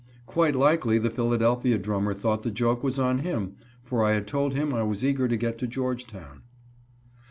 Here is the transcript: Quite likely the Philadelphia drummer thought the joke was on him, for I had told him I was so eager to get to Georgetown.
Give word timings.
Quite 0.25 0.55
likely 0.55 0.97
the 0.97 1.11
Philadelphia 1.11 1.77
drummer 1.77 2.15
thought 2.15 2.41
the 2.41 2.49
joke 2.49 2.83
was 2.83 2.97
on 2.97 3.19
him, 3.19 3.57
for 3.83 4.03
I 4.03 4.13
had 4.13 4.25
told 4.25 4.55
him 4.55 4.73
I 4.73 4.81
was 4.81 5.01
so 5.01 5.05
eager 5.05 5.27
to 5.27 5.37
get 5.37 5.59
to 5.59 5.67
Georgetown. 5.67 6.41